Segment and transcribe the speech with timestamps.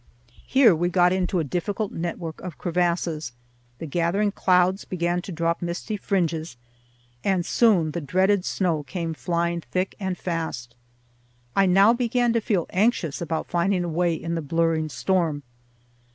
[0.47, 3.33] Here we got into a difficult network of crevasses,
[3.77, 6.57] the gathering clouds began to drop misty fringes,
[7.23, 10.73] and soon the dreaded snow came flying thick and fast.
[11.55, 15.43] I now began to feel anxious about finding a way in the blurring storm.